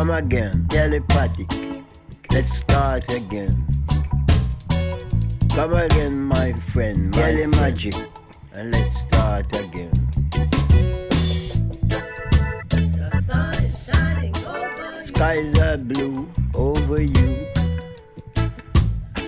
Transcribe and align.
Come 0.00 0.12
again, 0.12 0.66
telepathic. 0.70 1.52
Let's 2.32 2.50
start 2.56 3.04
again. 3.14 3.52
Come 5.54 5.74
again, 5.74 6.22
my 6.22 6.54
friend, 6.72 7.12
telemagic, 7.12 8.08
and 8.54 8.72
let's 8.72 9.00
start 9.02 9.54
again. 9.60 9.92
The 12.70 13.22
sun 13.26 13.52
is 13.62 13.84
shining 13.84 14.34
over 14.46 15.00
you. 15.00 15.06
Skies 15.08 15.58
are 15.58 15.76
blue 15.76 16.30
over 16.54 17.02
you. 17.02 17.46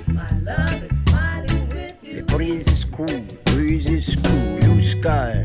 My 0.07 0.27
love 0.41 0.85
is 0.85 0.99
smiling 1.05 1.69
with 1.69 2.03
you. 2.03 2.15
The 2.15 2.23
breeze 2.35 2.67
is 2.69 2.85
cool, 2.85 3.27
breeze 3.45 3.91
is 3.91 4.17
cool, 4.25 4.59
blue 4.61 4.83
sky, 4.91 5.42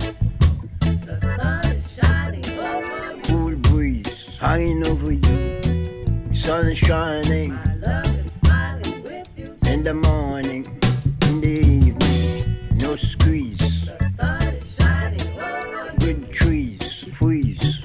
shining 6.87 7.53
My 7.53 7.75
love 7.75 8.15
is 8.17 8.31
smiling 8.31 9.03
with 9.03 9.29
you. 9.37 9.57
in 9.69 9.83
the 9.83 9.93
morning, 9.93 10.65
in 11.23 11.41
the 11.41 11.59
evening, 11.59 12.77
no 12.79 12.95
squeeze. 12.95 13.57
The 13.57 14.09
sun 14.15 14.41
is 14.41 14.75
shining 14.79 15.27
over 15.37 15.89
you. 15.91 15.97
Good 15.99 16.31
trees 16.31 17.03
freeze. 17.11 17.81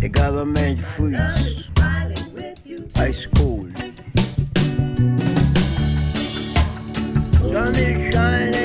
The 0.00 0.10
government 0.12 0.82
freeze. 0.82 1.18
is 1.40 1.64
smiling 1.64 2.34
with 2.34 2.66
you. 2.66 2.76
too. 2.76 3.02
Ice 3.02 3.24
cold. 3.34 3.74
Sun 7.54 7.74
is 7.76 8.12
shining. 8.14 8.59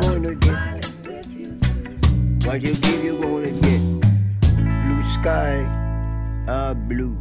Gonna 0.00 0.34
get. 0.34 0.84
What 2.46 2.62
you 2.62 2.74
give, 2.74 3.04
you 3.04 3.18
gonna 3.20 3.50
get. 3.50 3.82
Blue 4.84 5.02
sky, 5.20 6.44
ah 6.48 6.74
blue. 6.74 7.16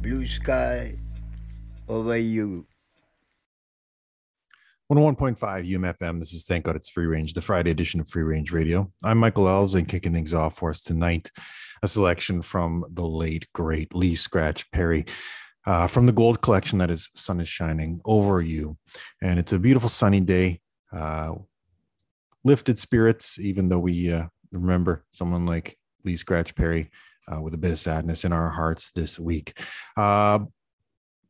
Blue 0.00 0.26
sky 0.26 0.96
over 1.88 2.16
you. 2.16 2.66
101.5 4.92 5.38
UMFM. 5.38 6.18
This 6.20 6.32
is 6.32 6.44
Thank 6.44 6.66
God 6.66 6.76
It's 6.76 6.90
Free 6.90 7.06
Range, 7.06 7.32
the 7.32 7.40
Friday 7.40 7.70
edition 7.70 8.00
of 8.00 8.08
Free 8.08 8.22
Range 8.22 8.52
Radio. 8.52 8.92
I'm 9.02 9.18
Michael 9.18 9.48
Elves 9.48 9.74
and 9.74 9.88
kicking 9.88 10.12
things 10.12 10.34
off 10.34 10.56
for 10.58 10.70
us 10.70 10.82
tonight. 10.82 11.30
A 11.82 11.88
selection 11.88 12.42
from 12.42 12.84
the 12.90 13.06
late, 13.06 13.46
great 13.54 13.94
Lee 13.94 14.14
Scratch 14.14 14.70
Perry 14.70 15.06
uh, 15.66 15.86
from 15.86 16.06
the 16.06 16.12
gold 16.12 16.40
collection 16.42 16.78
that 16.78 16.90
is 16.90 17.10
Sun 17.14 17.40
is 17.40 17.48
Shining 17.48 18.00
Over 18.04 18.40
You. 18.40 18.76
And 19.22 19.38
it's 19.38 19.52
a 19.52 19.58
beautiful 19.58 19.88
sunny 19.88 20.20
day. 20.20 20.60
Uh, 20.92 21.34
lifted 22.44 22.78
spirits, 22.78 23.38
even 23.38 23.68
though 23.68 23.78
we 23.78 24.12
uh, 24.12 24.26
remember 24.52 25.04
someone 25.10 25.46
like 25.46 25.76
Lee 26.04 26.16
Scratch 26.16 26.54
Perry 26.54 26.90
uh, 27.32 27.40
with 27.40 27.54
a 27.54 27.58
bit 27.58 27.72
of 27.72 27.78
sadness 27.78 28.24
in 28.24 28.32
our 28.32 28.50
hearts 28.50 28.90
this 28.94 29.18
week. 29.18 29.58
Uh, 29.96 30.40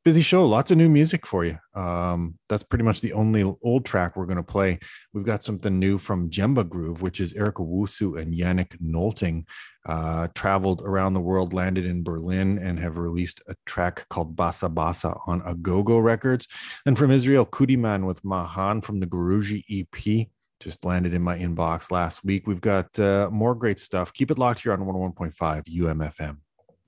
busy 0.05 0.21
show 0.21 0.45
lots 0.45 0.71
of 0.71 0.77
new 0.77 0.91
music 0.91 1.27
for 1.27 1.45
you. 1.45 1.59
Um 1.75 2.35
that's 2.49 2.63
pretty 2.63 2.85
much 2.85 3.01
the 3.01 3.15
only 3.15 3.43
old 3.63 3.87
track 3.87 4.17
we're 4.17 4.27
going 4.27 4.37
to 4.37 4.43
play. 4.43 4.79
We've 5.15 5.25
got 5.25 5.43
something 5.43 5.79
new 5.79 5.97
from 5.97 6.29
Jembaa 6.29 6.69
Groove 6.69 7.01
which 7.01 7.21
is 7.21 7.33
Eric 7.33 7.57
Owusu 7.57 8.21
and 8.21 8.35
yannick 8.35 8.77
nolting 8.83 9.47
uh 9.87 10.29
traveled 10.35 10.83
around 10.83 11.15
the 11.15 11.21
world 11.21 11.53
landed 11.55 11.87
in 11.87 12.03
berlin 12.03 12.59
and 12.59 12.79
have 12.79 12.99
released 12.99 13.43
a 13.49 13.55
track 13.65 14.07
called 14.11 14.37
basa 14.37 14.73
basa 14.73 15.19
on 15.27 15.41
agogo 15.41 16.03
records. 16.03 16.47
And 16.85 16.99
from 16.99 17.11
israel 17.11 17.47
Kutiman 17.47 18.07
with 18.07 18.23
mahan 18.25 18.83
from 18.83 19.01
the 19.01 19.07
guruji 19.07 19.65
ep 19.71 20.29
just 20.65 20.85
landed 20.85 21.15
in 21.15 21.23
my 21.23 21.39
inbox 21.39 21.91
last 21.91 22.25
week. 22.25 22.47
We've 22.47 22.61
got 22.61 22.99
uh, 22.99 23.29
more 23.31 23.55
great 23.55 23.79
stuff. 23.79 24.13
Keep 24.13 24.31
it 24.31 24.39
locked 24.39 24.61
here 24.63 24.73
on 24.73 24.81
101.5 24.81 26.39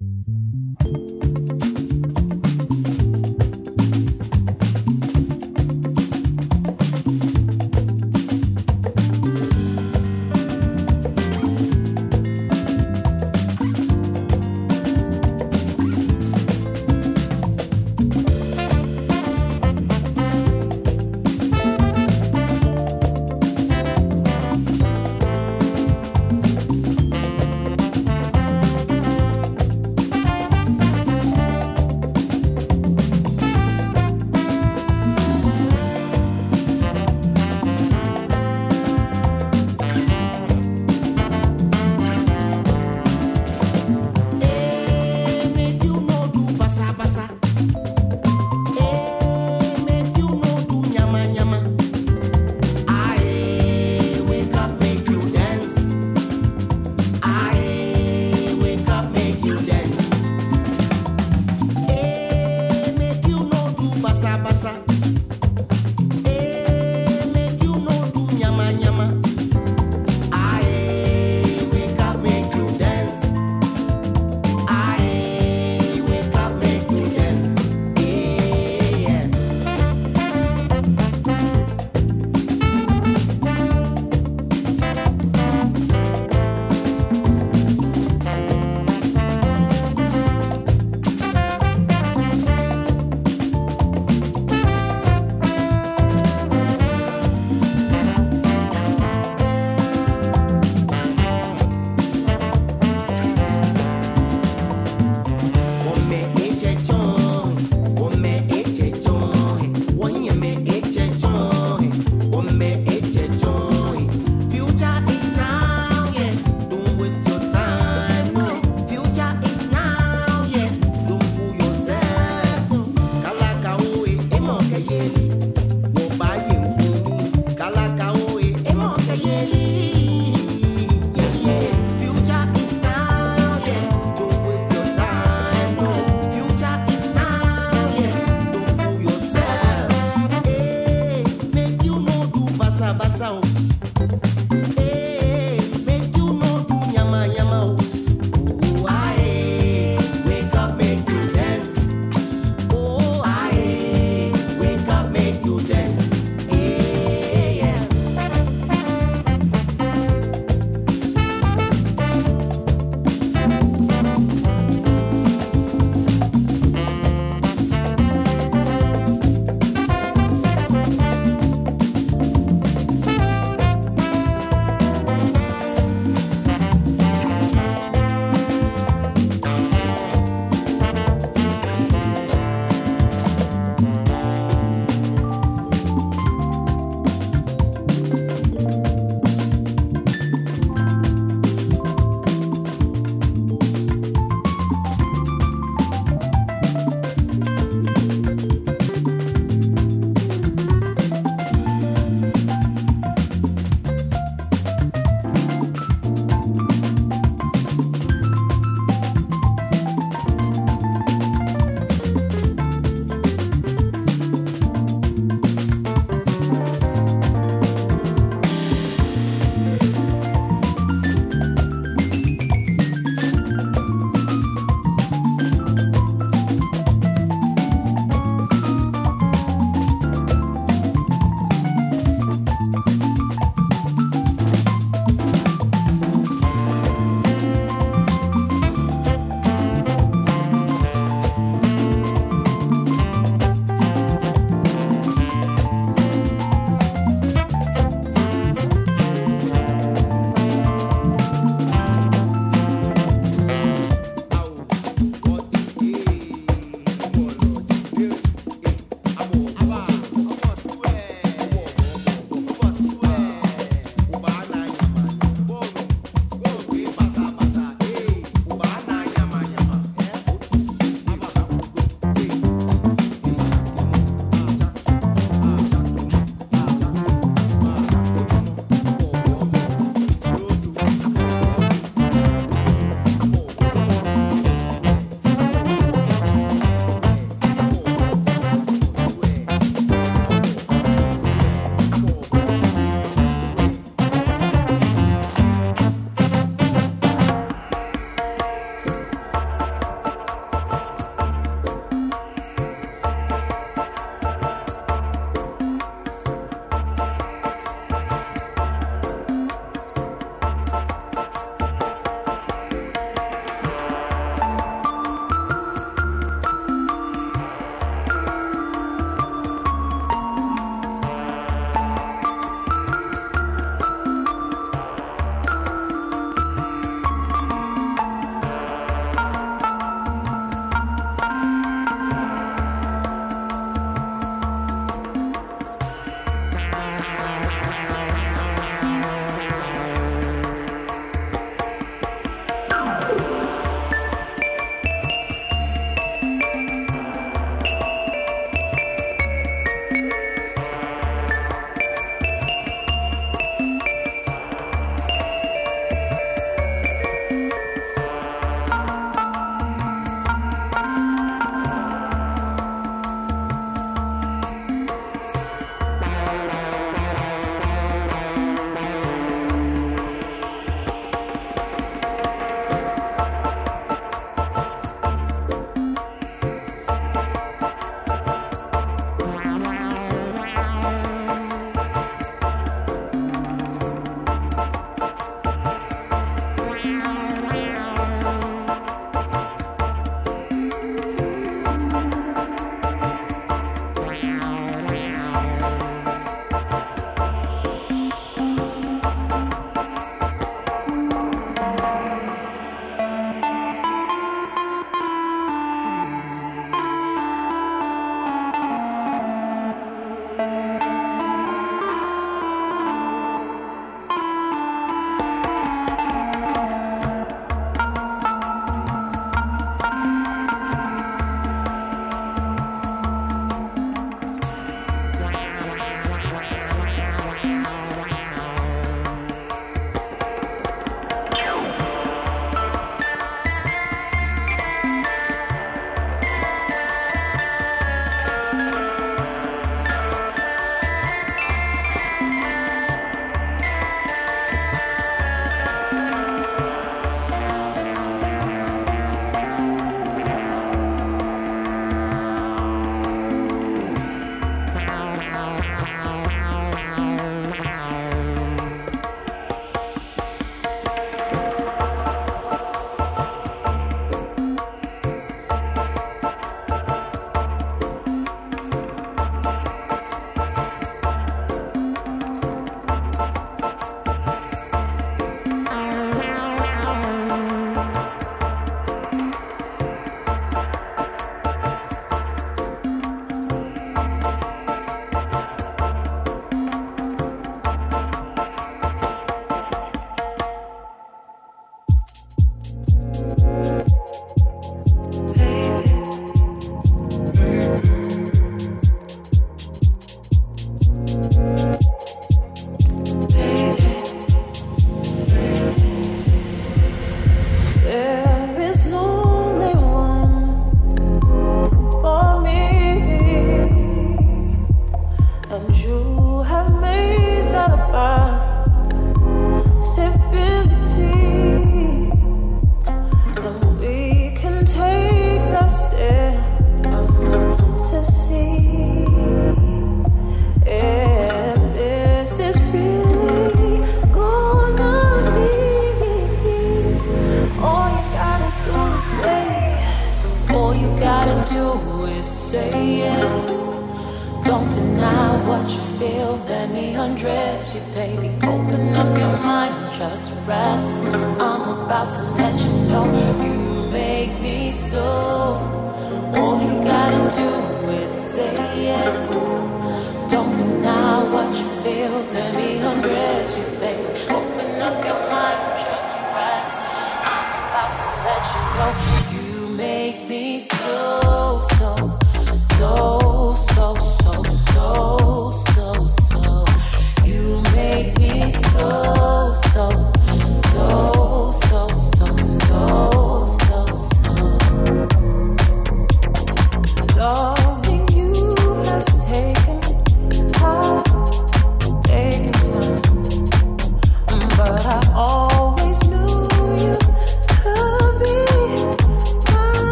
umfm 0.00 1.75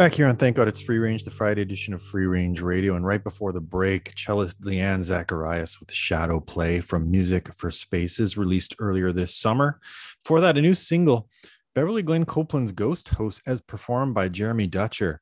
Back 0.00 0.14
here 0.14 0.28
on 0.28 0.36
Thank 0.36 0.56
God 0.56 0.66
It's 0.66 0.80
Free 0.80 0.96
Range, 0.96 1.22
the 1.24 1.30
Friday 1.30 1.60
edition 1.60 1.92
of 1.92 2.00
Free 2.00 2.24
Range 2.24 2.58
Radio. 2.62 2.96
And 2.96 3.04
right 3.04 3.22
before 3.22 3.52
the 3.52 3.60
break, 3.60 4.14
cellist 4.16 4.58
Leanne 4.62 5.04
Zacharias 5.04 5.78
with 5.78 5.92
Shadow 5.92 6.40
Play 6.40 6.80
from 6.80 7.10
Music 7.10 7.52
for 7.52 7.70
Spaces, 7.70 8.38
released 8.38 8.74
earlier 8.78 9.12
this 9.12 9.36
summer. 9.36 9.78
For 10.24 10.40
that, 10.40 10.56
a 10.56 10.62
new 10.62 10.72
single, 10.72 11.28
Beverly 11.74 12.02
Glenn 12.02 12.24
Copeland's 12.24 12.72
Ghost 12.72 13.10
Host, 13.10 13.42
as 13.44 13.60
performed 13.60 14.14
by 14.14 14.30
Jeremy 14.30 14.66
Dutcher. 14.66 15.20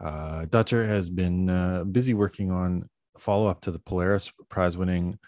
Uh, 0.00 0.44
Dutcher 0.44 0.86
has 0.86 1.10
been 1.10 1.50
uh, 1.50 1.82
busy 1.82 2.14
working 2.14 2.52
on 2.52 2.88
follow 3.18 3.48
up 3.48 3.62
to 3.62 3.72
the 3.72 3.80
Polaris 3.80 4.30
Prize 4.48 4.76
winning 4.76 5.18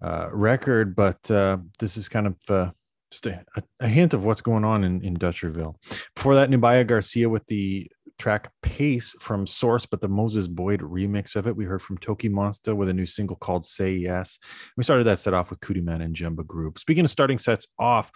uh, 0.00 0.28
record, 0.32 0.94
but 0.94 1.28
uh, 1.28 1.58
this 1.80 1.96
is 1.96 2.08
kind 2.08 2.28
of 2.28 2.36
uh, 2.48 2.70
just 3.10 3.26
a, 3.26 3.44
a, 3.80 3.88
hint 3.88 4.14
of 4.14 4.24
what's 4.24 4.40
going 4.40 4.64
on 4.64 4.84
in, 4.84 5.02
in 5.02 5.16
Dutcherville. 5.16 5.76
Before 6.14 6.34
that, 6.34 6.50
Nubia 6.50 6.84
Garcia 6.84 7.28
with 7.28 7.46
the 7.46 7.90
track 8.18 8.50
Pace 8.62 9.14
from 9.20 9.46
Source, 9.46 9.86
but 9.86 10.00
the 10.00 10.08
Moses 10.08 10.48
Boyd 10.48 10.80
remix 10.80 11.36
of 11.36 11.46
it. 11.46 11.56
We 11.56 11.64
heard 11.64 11.82
from 11.82 11.98
Toki 11.98 12.28
Monster 12.28 12.74
with 12.74 12.88
a 12.88 12.94
new 12.94 13.06
single 13.06 13.36
called 13.36 13.64
Say 13.64 13.94
Yes. 13.94 14.38
We 14.76 14.84
started 14.84 15.04
that 15.04 15.20
set 15.20 15.34
off 15.34 15.50
with 15.50 15.60
Kutiman 15.60 16.02
and 16.02 16.14
Jembaa 16.14 16.46
Groove. 16.46 16.78
Speaking 16.78 17.04
of 17.04 17.10
starting 17.10 17.38
sets 17.38 17.66
off, 17.78 18.10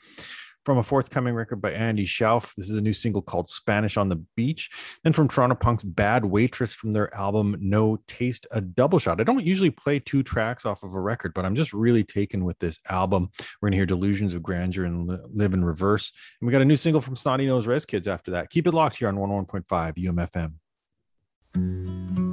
from 0.65 0.79
a 0.79 0.83
forthcoming 0.83 1.35
record 1.35 1.61
by 1.61 1.73
Andy 1.73 2.07
Shauf. 2.07 2.55
This 2.55 2.71
is 2.71 2.77
a 2.77 2.81
new 2.81 2.93
single 2.93 3.23
called 3.23 3.49
Spanish 3.49 3.97
on 3.97 4.09
the 4.09 4.25
Beach. 4.37 4.71
Then 5.03 5.13
from 5.13 5.29
Toronto 5.29 5.57
Punk's 5.57 5.85
Bad 5.85 6.25
Waitress 6.25 6.75
from 6.75 6.93
their 6.93 7.15
album 7.15 7.57
No 7.61 7.99
Taste, 8.07 8.47
a 8.53 8.61
double 8.61 8.99
shot. 8.99 9.21
I 9.21 9.25
don't 9.25 9.45
usually 9.45 9.71
play 9.71 9.99
two 9.99 10.23
tracks 10.23 10.65
off 10.65 10.83
of 10.83 10.95
a 10.95 11.01
record, 11.01 11.35
but 11.35 11.45
I'm 11.45 11.55
just 11.55 11.73
really 11.73 12.05
taken 12.05 12.45
with 12.45 12.59
this 12.59 12.79
album. 12.89 13.31
We're 13.61 13.67
going 13.67 13.73
to 13.73 13.79
hear 13.79 13.87
Delusions 13.87 14.35
of 14.35 14.43
Grandeur 14.43 14.85
and 14.85 15.19
Live 15.35 15.55
in 15.55 15.65
Reverse. 15.65 16.13
And 16.41 16.47
we 16.47 16.53
got 16.53 16.63
a 16.63 16.67
new 16.67 16.77
single 16.77 17.01
from 17.01 17.17
Snotty 17.17 17.47
Nose 17.47 17.67
Rez 17.67 17.85
Kids 17.85 18.07
after 18.07 18.31
that. 18.33 18.51
Keep 18.51 18.67
it 18.67 18.75
locked 18.75 18.97
here 18.97 19.09
on 19.09 19.17
101.5 19.17 20.55
UMFM. 21.55 22.32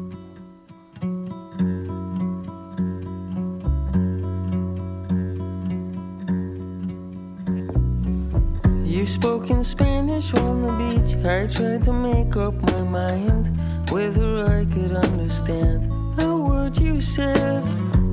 You 8.99 9.07
spoke 9.07 9.49
in 9.49 9.63
Spanish 9.63 10.33
on 10.33 10.62
the 10.62 10.73
beach. 10.75 11.15
I 11.23 11.47
tried 11.47 11.85
to 11.85 11.93
make 11.93 12.35
up 12.35 12.53
my 12.55 12.83
mind 12.83 13.47
whether 13.91 14.45
I 14.45 14.65
could 14.65 14.91
understand 14.91 15.88
a 16.21 16.35
word 16.35 16.77
you 16.77 16.99
said. 16.99 17.63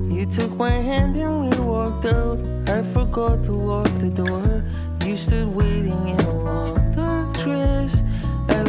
You 0.08 0.26
took 0.26 0.52
my 0.52 0.70
hand 0.70 1.16
and 1.16 1.50
we 1.50 1.58
walked 1.58 2.04
out. 2.04 2.38
I 2.68 2.84
forgot 2.84 3.42
to 3.46 3.52
lock 3.52 3.90
the 3.98 4.10
door. 4.10 4.62
You 5.04 5.16
stood 5.16 5.48
waiting 5.48 6.06
in 6.06 6.20
a 6.20 6.38
long 6.44 6.92
dark 6.92 7.34
dress. 7.34 8.04
I 8.48 8.62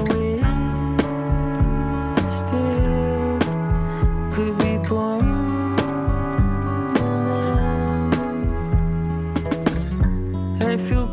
could 4.34 4.58
be 4.58 4.78
born. 4.90 5.28
I 10.64 10.78
feel 10.78 11.07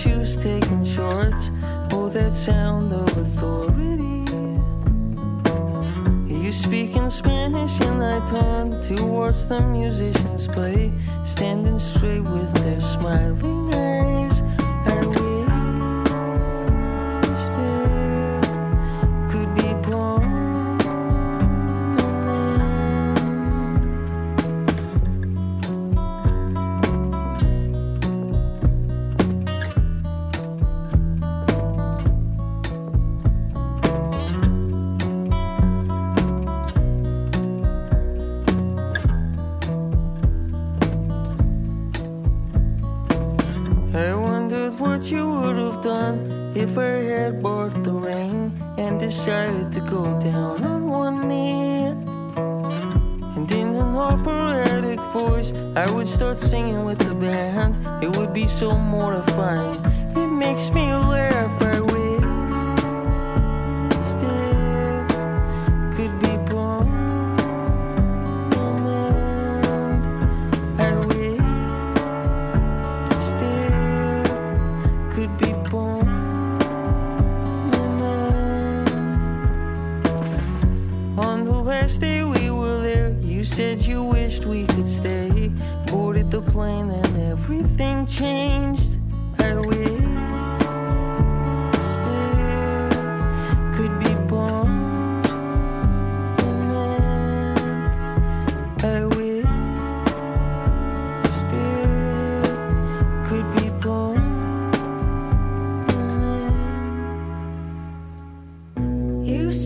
shoes 0.00 0.42
taking 0.42 0.82
shorts. 0.82 1.50
Oh, 1.92 2.08
that 2.08 2.32
sound 2.32 2.92
of 2.92 3.08
authority. 3.18 4.24
You 6.26 6.52
speak 6.52 6.96
in 6.96 7.10
Spanish 7.10 7.78
and 7.82 8.02
I 8.02 8.18
turn 8.26 8.80
towards 8.80 9.46
the 9.46 9.60
musicians 9.60 10.46
play, 10.46 10.92
standing 11.24 11.78
straight 11.78 12.22
with 12.22 12.52
their 12.54 12.80
smiling 12.80 13.74
eyes. 13.74 14.29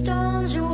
Don't 0.05 0.51
you 0.53 0.74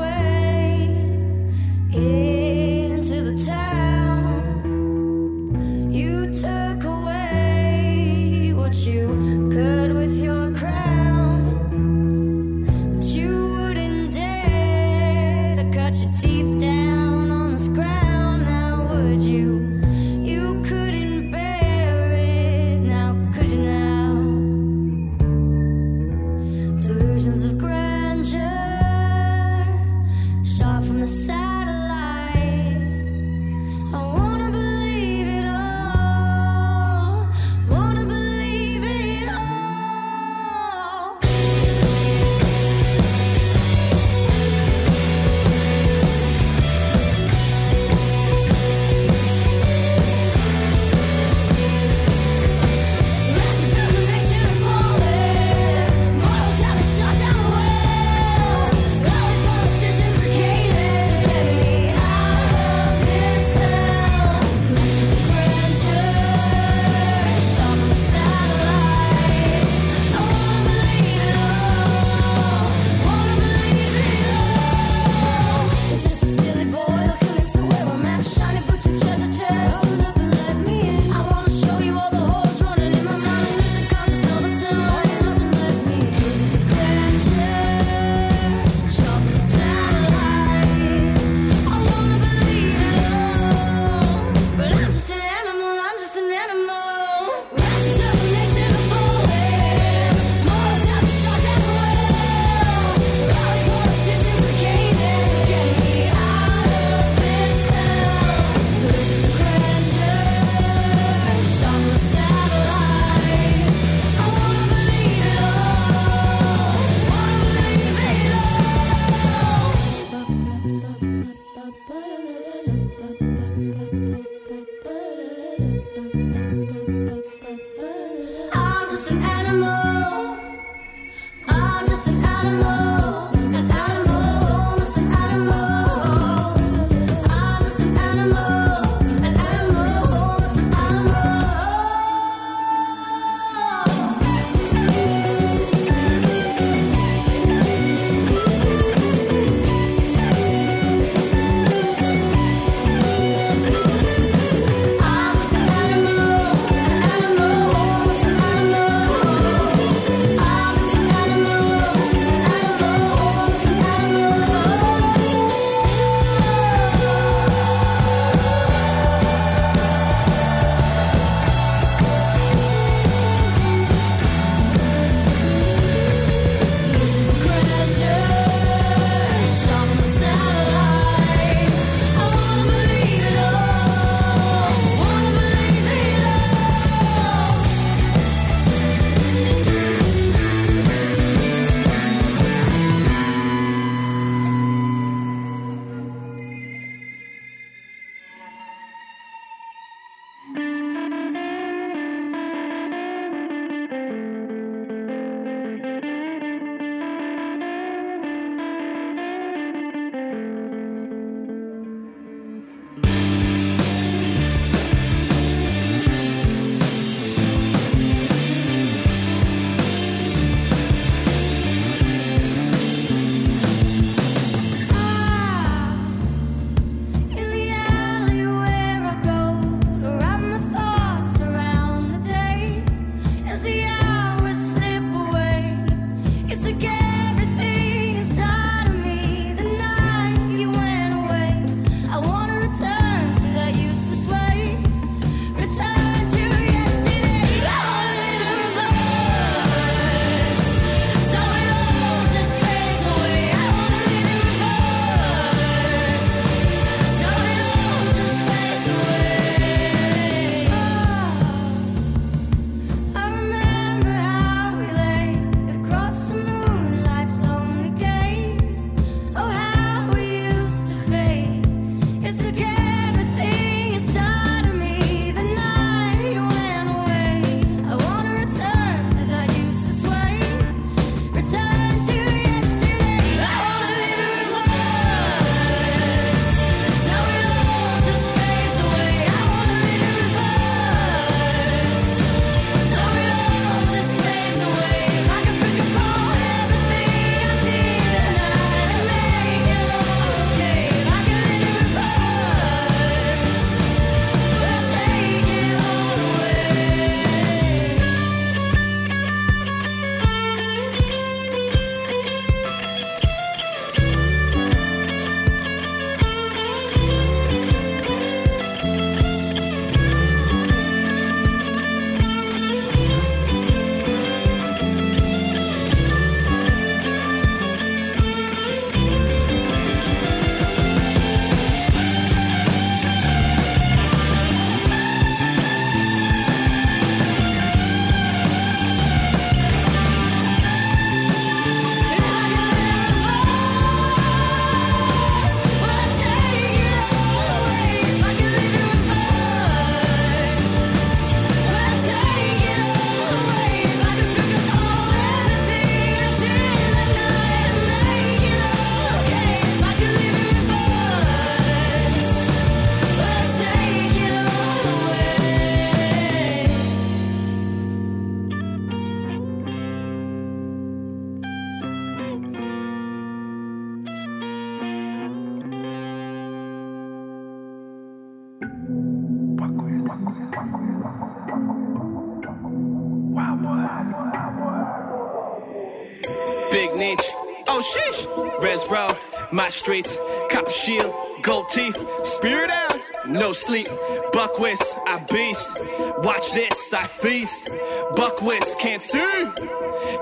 my 389.52 389.68
streets, 389.68 390.16
copper 390.50 390.70
shield, 390.70 391.14
gold 391.42 391.68
teeth, 391.68 391.98
spirit 392.24 392.70
out, 392.70 393.02
no 393.26 393.52
sleep. 393.52 393.88
Buck 394.32 394.58
whist, 394.58 394.94
I 395.06 395.18
beast. 395.30 395.80
Watch 396.22 396.52
this, 396.52 396.92
I 396.92 397.06
feast. 397.06 397.70
Buck 398.14 398.42
whist, 398.42 398.78
can't 398.78 399.02
see, 399.02 399.46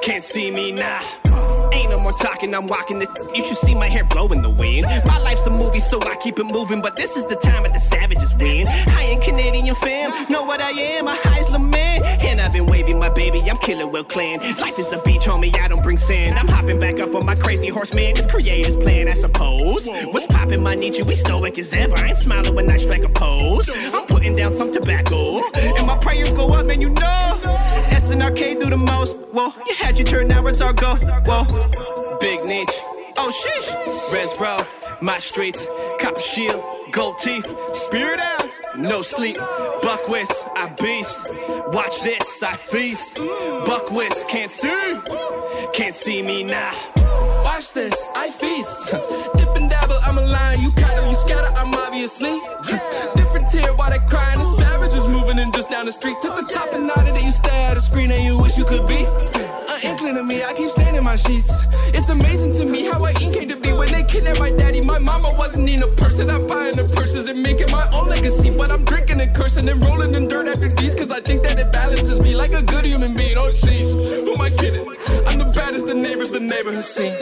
can't 0.00 0.24
see 0.24 0.50
me 0.50 0.72
now. 0.72 1.27
Ain't 1.88 1.96
no 1.96 2.02
more 2.02 2.12
talking, 2.12 2.54
I'm 2.54 2.66
walking 2.66 2.98
the. 2.98 3.08
You 3.34 3.42
should 3.42 3.56
see 3.56 3.74
my 3.74 3.86
hair 3.86 4.04
blowing 4.04 4.42
the 4.42 4.50
wind. 4.50 4.84
My 5.06 5.18
life's 5.18 5.46
a 5.46 5.50
movie, 5.50 5.80
so 5.80 5.98
I 6.02 6.16
keep 6.16 6.38
it 6.38 6.44
moving. 6.44 6.82
But 6.82 6.96
this 6.96 7.16
is 7.16 7.24
the 7.24 7.36
time 7.36 7.62
that 7.62 7.72
the 7.72 7.78
savages 7.78 8.36
win. 8.38 8.66
I 8.68 9.04
ain't 9.04 9.22
Canadian 9.22 9.74
fam, 9.74 10.10
know 10.28 10.44
what 10.44 10.60
I 10.60 10.70
am, 10.70 11.06
a 11.08 11.14
Haisla 11.14 11.58
man. 11.58 12.02
And 12.20 12.40
I've 12.40 12.52
been 12.52 12.66
waving 12.66 12.98
my 12.98 13.08
baby, 13.08 13.40
I'm 13.48 13.56
killing 13.56 13.90
Will 13.90 14.04
Clan. 14.04 14.38
Life 14.58 14.78
is 14.78 14.92
a 14.92 15.00
beach, 15.02 15.22
homie, 15.22 15.58
I 15.58 15.68
don't 15.68 15.82
bring 15.82 15.96
sand. 15.96 16.34
I'm 16.34 16.48
hopping 16.48 16.78
back 16.78 17.00
up 17.00 17.14
on 17.14 17.24
my 17.24 17.34
crazy 17.34 17.68
horse, 17.68 17.94
man. 17.94 18.10
It's 18.10 18.26
creator's 18.26 18.76
plan, 18.76 19.08
I 19.08 19.14
suppose. 19.14 19.88
What's 20.12 20.26
poppin', 20.26 20.62
my 20.62 20.74
Nietzsche? 20.74 21.02
We 21.02 21.14
stoic 21.14 21.58
as 21.58 21.72
ever. 21.72 21.96
I 21.96 22.08
ain't 22.08 22.18
smiling 22.18 22.54
when 22.54 22.70
I 22.70 22.76
strike 22.76 23.04
a 23.04 23.08
pose. 23.08 23.70
I'm 23.94 24.06
putting 24.06 24.34
down 24.34 24.50
some 24.50 24.74
tobacco. 24.74 25.40
And 25.54 25.86
my 25.86 25.96
prayers 25.96 26.34
go 26.34 26.48
up, 26.48 26.68
and 26.68 26.82
you 26.82 26.90
know. 26.90 27.40
SNRK 28.08 28.60
do 28.62 28.70
the 28.70 28.76
most. 28.76 29.16
Whoa, 29.32 29.52
you 29.68 29.74
had 29.74 29.98
your 29.98 30.06
turn, 30.06 30.28
now 30.28 30.46
it's 30.46 30.60
our 30.60 30.72
go. 30.72 30.96
Whoa, 31.26 31.44
big 32.20 32.44
niche. 32.44 32.80
Oh, 33.16 33.30
shit. 33.30 34.12
Res 34.12 34.36
Bro, 34.36 34.58
my 35.00 35.18
streets, 35.18 35.66
copper 36.00 36.20
shield, 36.20 36.64
gold 36.92 37.18
teeth, 37.18 37.46
spirit 37.74 38.18
hours, 38.18 38.60
no 38.76 39.02
sleep. 39.02 39.36
Buck 39.82 40.08
whist, 40.08 40.44
I 40.56 40.72
beast. 40.80 41.30
Watch 41.72 42.00
this, 42.02 42.42
I 42.42 42.56
feast. 42.56 43.16
Buck 43.66 43.90
whist, 43.90 44.28
can't 44.28 44.50
see, 44.50 44.98
can't 45.72 45.94
see 45.94 46.22
me 46.22 46.42
now. 46.42 46.72
Watch 47.44 47.72
this, 47.72 48.10
I 48.14 48.30
feast. 48.30 48.86
Dip 49.34 49.56
and 49.56 49.70
dabble, 49.70 49.98
I'm 50.02 50.18
a 50.18 50.26
lion. 50.26 50.60
You 50.60 50.68
of, 50.68 51.06
you 51.06 51.14
scatter, 51.14 51.52
I'm 51.56 51.74
obviously. 51.74 52.40
Down 55.78 55.86
the 55.86 55.92
street. 55.92 56.20
Took 56.20 56.34
the 56.34 56.42
top 56.42 56.74
and 56.74 56.88
nodded, 56.88 57.14
and 57.14 57.22
you 57.22 57.30
stare 57.30 57.70
at 57.70 57.76
a 57.76 57.80
screen 57.80 58.10
and 58.10 58.24
you 58.24 58.36
wish 58.36 58.58
you 58.58 58.64
could 58.64 58.84
be. 58.88 59.06
An 59.70 59.78
inkling 59.84 60.16
of 60.16 60.26
me, 60.26 60.42
I 60.42 60.52
keep 60.52 60.70
staying 60.70 60.96
in 60.96 61.04
my 61.04 61.14
sheets. 61.14 61.52
It's 61.94 62.10
amazing 62.10 62.52
to 62.58 62.64
me 62.64 62.86
how 62.86 62.98
I 63.04 63.12
ink 63.22 63.34
came 63.34 63.48
to 63.48 63.56
be 63.56 63.72
when 63.72 63.88
they 63.92 64.02
kidnapped 64.02 64.40
my 64.40 64.50
daddy. 64.50 64.80
My 64.80 64.98
mama 64.98 65.32
wasn't 65.38 65.68
in 65.70 65.84
a 65.84 65.86
person. 66.02 66.30
I'm 66.30 66.48
buying 66.48 66.74
the 66.74 66.84
purses 66.96 67.28
and 67.28 67.40
making 67.42 67.70
my 67.70 67.88
own 67.94 68.08
legacy. 68.08 68.50
But 68.58 68.72
I'm 68.72 68.84
drinking 68.84 69.20
and 69.20 69.32
cursing 69.32 69.68
and 69.68 69.78
rolling 69.84 70.14
in 70.14 70.26
dirt 70.26 70.48
after 70.48 70.68
these. 70.68 70.96
Cause 70.96 71.12
I 71.12 71.20
think 71.20 71.44
that 71.44 71.60
it 71.60 71.70
balances 71.70 72.18
me 72.20 72.34
like 72.34 72.54
a 72.54 72.62
good 72.62 72.84
human 72.84 73.14
being. 73.14 73.38
Oh, 73.38 73.50
jeez, 73.50 73.94
who 74.24 74.34
am 74.34 74.40
I 74.40 74.50
kidding? 74.50 74.84
I'm 75.28 75.38
the 75.38 75.52
baddest 75.54 75.86
the 75.86 75.94
neighbors 75.94 76.30
the 76.32 76.40
neighbor 76.40 76.72
has 76.72 76.88
seen. 76.88 77.14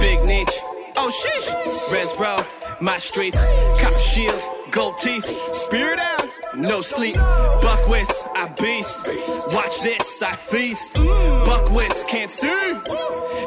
Big 0.00 0.24
niche. 0.26 0.58
Oh 0.96 1.10
sheesh. 1.20 1.46
Res 1.92 2.18
Road, 2.18 2.44
my 2.80 2.98
streets, 2.98 3.40
copper 3.80 4.00
shield, 4.00 4.42
gold 4.72 4.98
teeth, 4.98 5.26
spirit 5.54 6.00
no 6.54 6.82
sleep. 6.82 7.16
Buckwhist, 7.16 8.24
I 8.34 8.48
beast. 8.60 9.08
Watch 9.52 9.80
this, 9.80 10.22
I 10.22 10.34
feast. 10.36 10.94
Buckwhist, 10.94 12.08
can't 12.08 12.30
see, 12.30 12.78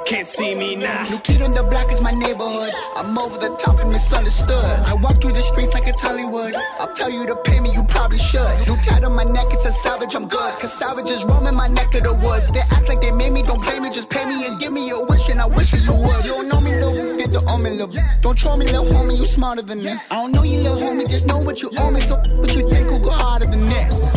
can't 0.05 0.27
see 0.27 0.55
me 0.55 0.75
now. 0.75 1.07
New 1.09 1.19
kid 1.19 1.41
on 1.41 1.51
the 1.51 1.63
block 1.63 1.91
is 1.91 2.01
my 2.01 2.11
neighborhood. 2.11 2.73
I'm 2.95 3.17
over 3.17 3.37
the 3.37 3.55
top 3.57 3.79
and 3.79 3.91
misunderstood. 3.91 4.79
I 4.85 4.93
walk 4.93 5.21
through 5.21 5.33
the 5.33 5.41
streets 5.41 5.73
like 5.73 5.87
it's 5.87 6.01
Hollywood. 6.01 6.55
I'll 6.79 6.93
tell 6.93 7.09
you 7.09 7.25
to 7.25 7.35
pay 7.35 7.59
me, 7.59 7.71
you 7.73 7.83
probably 7.83 8.17
should. 8.17 8.67
New 8.67 8.75
tat 8.77 9.03
on 9.03 9.15
my 9.15 9.23
neck, 9.23 9.45
it's 9.51 9.65
a 9.65 9.71
savage, 9.71 10.15
I'm 10.15 10.27
good. 10.27 10.59
Cause 10.59 10.73
savages 10.73 11.23
roaming 11.25 11.55
my 11.55 11.67
neck 11.67 11.93
of 11.95 12.03
the 12.03 12.13
woods. 12.13 12.51
They 12.51 12.61
act 12.61 12.87
like 12.87 13.01
they 13.01 13.11
made 13.11 13.33
me, 13.33 13.43
don't 13.43 13.61
blame 13.61 13.83
me, 13.83 13.89
just 13.89 14.09
pay 14.09 14.25
me 14.25 14.45
and 14.47 14.59
give 14.59 14.71
me 14.71 14.89
a 14.89 14.99
wish, 14.99 15.29
and 15.29 15.39
I 15.39 15.45
wish 15.45 15.73
you 15.73 15.93
would. 15.93 16.25
You 16.25 16.31
don't 16.31 16.47
know 16.47 16.61
me, 16.61 16.71
little, 16.71 17.18
the. 17.31 18.19
Don't 18.21 18.37
troll 18.37 18.57
me, 18.57 18.65
little 18.65 18.85
homie, 18.85 19.17
you 19.17 19.25
smarter 19.25 19.61
than 19.61 19.83
this. 19.83 20.11
I 20.11 20.15
don't 20.15 20.31
know 20.31 20.43
you, 20.43 20.59
little 20.59 20.77
homie, 20.77 21.07
just 21.09 21.27
know 21.27 21.39
what 21.39 21.61
you 21.61 21.71
owe 21.77 21.91
me. 21.91 21.99
So 22.01 22.15
what 22.15 22.55
you 22.55 22.69
think 22.69 22.89
will 22.89 22.99
go 22.99 23.11
harder 23.11 23.45
than 23.45 23.65
this? 23.65 24.09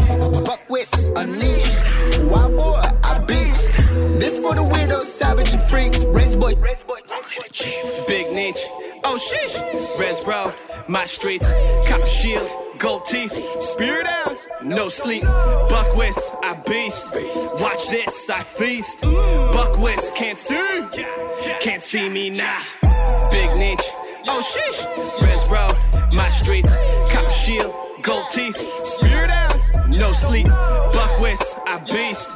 Buck 0.44 0.60
whist, 0.68 1.04
unleash. 1.16 1.68
Wild 2.18 2.56
boy, 2.56 2.82
I 3.04 3.18
beast. 3.26 3.76
This 4.18 4.38
for 4.38 4.54
the 4.54 4.62
weirdos, 4.62 5.04
savage 5.04 5.52
and 5.52 5.62
freaks. 5.62 6.04
Race 6.04 6.34
boy, 6.34 6.54
Big 8.06 8.32
niche. 8.32 8.66
Oh 9.04 9.18
sheesh. 9.18 9.98
Res 9.98 10.24
Road, 10.26 10.54
my 10.88 11.04
streets, 11.04 11.50
copper 11.88 12.06
shield, 12.06 12.50
gold 12.78 13.04
teeth, 13.04 13.34
spirit 13.62 14.06
hours, 14.06 14.46
no 14.62 14.88
sleep. 14.88 15.24
Buck 15.24 15.96
whist, 15.96 16.32
I 16.42 16.54
beast. 16.66 17.06
Watch 17.60 17.88
this, 17.88 18.30
I 18.30 18.42
feast. 18.42 19.00
Buck 19.00 19.78
whist, 19.78 20.14
can't 20.14 20.38
see, 20.38 20.86
can't 21.60 21.82
see 21.82 22.08
me 22.08 22.30
now. 22.30 22.62
Big 23.30 23.50
niche. 23.59 23.88
Oh 24.28 24.42
sheesh. 24.42 24.80
Res 25.22 25.48
Road, 25.48 25.76
my 26.14 26.28
streets, 26.30 26.74
copper 27.11 27.30
shield, 27.30 27.74
gold 28.03 28.24
teeth, 28.32 28.57
spirit 28.86 29.30
hours, 29.30 29.70
no 29.88 30.12
sleep. 30.12 30.46
Buck 30.46 31.20
whist, 31.20 31.57
I 31.66 31.78
beast. 31.78 32.31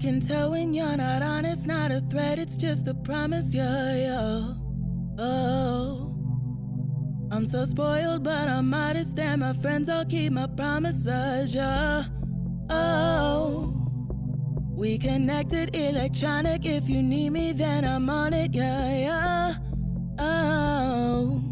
Can 0.00 0.18
tell 0.26 0.50
when 0.50 0.72
you're 0.72 0.96
not 0.96 1.22
honest, 1.22 1.66
not 1.66 1.90
a 1.90 2.00
threat, 2.00 2.38
it's 2.38 2.56
just 2.56 2.88
a 2.88 2.94
promise, 2.94 3.52
yeah, 3.52 3.94
yeah. 3.94 4.54
Oh. 5.18 6.16
I'm 7.30 7.44
so 7.44 7.66
spoiled, 7.66 8.24
but 8.24 8.48
I'm 8.48 8.70
modest, 8.70 9.18
and 9.18 9.42
my 9.42 9.52
friends 9.52 9.90
all 9.90 10.06
keep 10.06 10.32
my 10.32 10.46
promises, 10.46 11.54
yeah. 11.54 12.04
Oh. 12.70 13.76
We 14.70 14.96
connected 14.96 15.76
electronic, 15.76 16.64
if 16.64 16.88
you 16.88 17.02
need 17.02 17.30
me, 17.30 17.52
then 17.52 17.84
I'm 17.84 18.08
on 18.08 18.32
it, 18.32 18.54
yeah, 18.54 18.96
yeah. 18.96 19.54
Oh. 20.18 21.42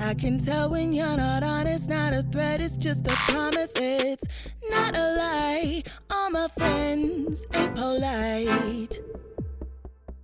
I 0.00 0.14
can 0.14 0.44
tell 0.44 0.70
when 0.70 0.92
you're 0.92 1.16
not 1.16 1.44
honest, 1.44 1.88
not 1.88 2.12
a 2.14 2.24
threat, 2.32 2.60
it's 2.60 2.76
just 2.76 3.06
a 3.06 3.14
promise, 3.32 3.70
it's 3.76 4.24
not 4.70 4.96
a 4.96 5.14
lie. 5.14 5.84
My 6.32 6.46
friends 6.56 7.44
ain't 7.54 7.74
polite. 7.74 9.00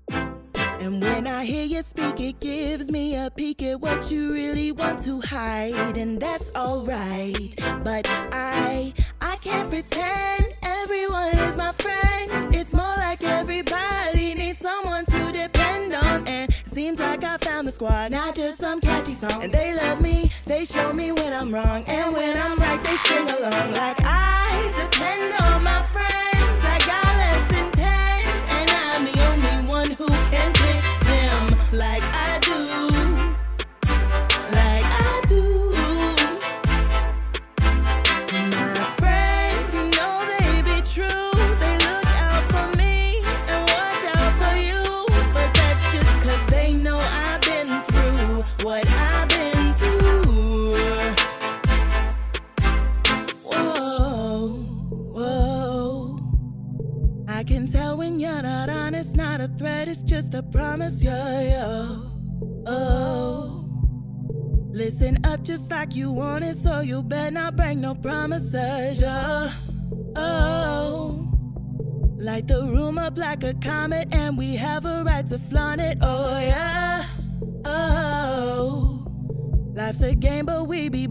And 0.09 1.03
when 1.03 1.27
I 1.27 1.45
hear 1.45 1.65
you 1.65 1.83
speak, 1.83 2.21
it 2.21 2.39
gives 2.39 2.93
me 2.93 3.17
a 3.17 3.29
peek 3.29 3.61
at 3.65 3.81
what 3.81 4.09
you 4.09 4.33
really 4.33 4.71
want 4.71 5.03
to 5.03 5.21
hide, 5.21 5.97
and 5.97 6.21
that's 6.21 6.53
alright. 6.55 7.57
But 7.83 8.07
I, 8.31 8.95
I 9.21 9.37
can't 9.39 9.69
pretend 9.69 10.55
everyone 10.63 11.37
is 11.37 11.57
my 11.57 11.73
friend. 11.73 12.55
It's 12.55 12.73
more 12.73 12.97
like 12.99 13.25
everybody 13.25 14.35
needs 14.35 14.61
someone 14.61 15.07
to 15.07 15.33
depend 15.33 15.93
on, 15.93 16.29
and 16.29 16.55
seems 16.67 17.01
like 17.01 17.25
I 17.25 17.37
found 17.39 17.67
the 17.67 17.73
squad, 17.73 18.13
not 18.13 18.37
just 18.37 18.59
some 18.59 18.81
catchy 18.81 19.15
song. 19.15 19.43
And 19.43 19.53
they 19.53 19.75
love 19.75 20.01
me, 20.01 20.31
they 20.45 20.67
show 20.67 20.93
me 20.93 21.11
when 21.11 21.33
I'm 21.33 21.53
wrong, 21.53 21.83
and 21.89 22.15
when 22.15 22.39
I'm 22.41 22.57
right, 22.59 22.83
they 22.85 22.97
sing 22.97 23.29
along. 23.29 23.73
Like 23.73 24.01
I 24.03 24.16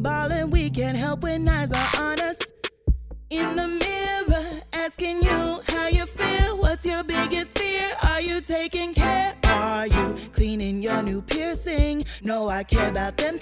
ballin', 0.06 0.51
we 0.51 0.70
can't 0.70 0.95
help 0.95 1.24
when 1.24 1.49
eyes 1.49 1.72
are 1.72 1.91
on 1.99 2.20
us. 2.20 2.38
In 3.32 3.56
the 3.56 3.68
mirror, 3.68 4.45
asking 4.72 5.24
you 5.24 5.62
how 5.70 5.88
you 5.88 6.06
feel. 6.06 6.60
What's 6.60 6.86
your 6.86 7.03
biggest 7.03 7.58
fear? 7.58 7.97
Are 8.03 8.22
you 8.22 8.39
taking 8.39 8.93
care? 8.93 9.34
Are 9.45 9.88
you 9.88 10.08
cleaning 10.32 10.84
your 10.84 11.01
new 11.01 11.24
piercing? 11.24 12.06
No, 12.22 12.49
I 12.49 12.62
care 12.64 12.88
about 12.88 13.18
them 13.18 13.39